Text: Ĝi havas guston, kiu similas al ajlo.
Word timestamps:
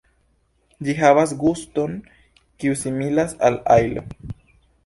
Ĝi 0.87 0.95
havas 1.01 1.33
guston, 1.43 1.93
kiu 2.63 2.81
similas 2.87 3.39
al 3.51 3.63
ajlo. 3.79 4.09